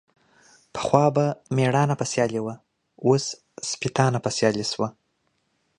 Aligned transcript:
پخوا 0.73 1.05
به 1.15 1.25
ميړانه 1.55 1.95
په 1.99 2.05
سيالي 2.11 2.39
وه، 2.43 2.55
اوس 3.07 3.23
سپيتانه 3.71 4.19
په 4.25 4.29
سيالي 4.37 4.65
سوه. 4.71 4.87